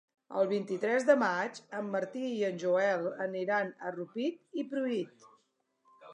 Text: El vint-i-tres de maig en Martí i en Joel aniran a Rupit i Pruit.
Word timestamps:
El 0.37 0.47
vint-i-tres 0.51 1.03
de 1.09 1.15
maig 1.23 1.59
en 1.81 1.91
Martí 1.97 2.23
i 2.31 2.39
en 2.49 2.57
Joel 2.65 3.07
aniran 3.27 3.71
a 3.77 3.93
Rupit 3.99 4.61
i 4.63 4.69
Pruit. 4.75 5.31